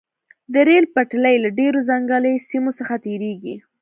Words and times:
د 0.53 0.55
ریل 0.67 0.85
پټلۍ 0.95 1.35
له 1.43 1.49
ډیرو 1.59 1.79
ځنګلي 1.89 2.33
سیمو 2.49 2.71
څخه 2.79 2.93
تیریږي 3.05 3.55